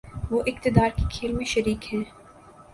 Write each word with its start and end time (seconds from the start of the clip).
وہ 0.31 0.41
اقتدار 0.47 0.89
کے 0.97 1.03
کھیل 1.11 1.31
میں 1.33 1.45
شریک 1.45 1.93
ہیں۔ 1.93 2.03